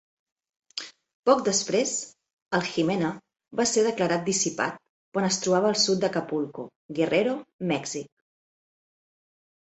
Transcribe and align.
Poc 1.29 1.41
després, 1.47 1.89
el 2.59 2.63
Jimena 2.69 3.11
va 3.59 3.65
ser 3.71 3.83
declarat 3.87 4.23
dissipat 4.29 4.79
quan 5.17 5.27
es 5.27 5.37
trobava 5.43 5.69
al 5.73 5.77
sud 5.81 6.01
d'Acapulco, 6.05 6.65
Guerrero, 7.01 7.35
Mèxic. 7.73 8.09